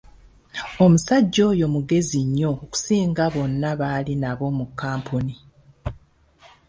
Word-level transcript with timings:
Omusajja 0.83 1.41
oyo 1.51 1.65
mugezi 1.75 2.19
nnyo 2.25 2.47
okusinga 2.63 3.23
bonna 3.33 3.69
baali 3.79 4.13
nabo 4.21 4.45
mu 4.57 4.65
kkampuni. 4.69 5.35